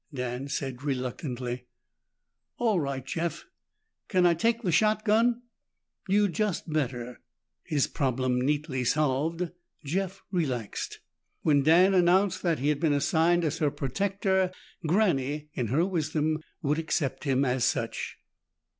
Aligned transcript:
Dan 0.11 0.47
said 0.47 0.81
reluctantly, 0.81 1.67
"All 2.57 2.79
right, 2.79 3.05
Jeff. 3.05 3.45
Can 4.07 4.25
I 4.25 4.33
take 4.33 4.63
the 4.63 4.71
shotgun?" 4.71 5.43
"You'd 6.07 6.33
just 6.33 6.67
better." 6.67 7.21
His 7.63 7.85
problem 7.85 8.41
neatly 8.41 8.83
solved, 8.83 9.51
Jeff 9.85 10.23
relaxed. 10.31 11.01
When 11.43 11.61
Dan 11.61 11.93
announced 11.93 12.41
that 12.41 12.57
he 12.57 12.69
had 12.69 12.79
been 12.79 12.93
assigned 12.93 13.43
as 13.43 13.59
her 13.59 13.69
protector, 13.69 14.51
Granny, 14.87 15.49
in 15.53 15.67
her 15.67 15.85
wisdom, 15.85 16.39
would 16.63 16.79
accept 16.79 17.25
him 17.25 17.45
as 17.45 17.63
such. 17.63 18.17